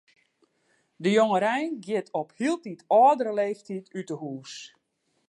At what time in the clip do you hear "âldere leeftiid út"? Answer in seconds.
3.01-4.07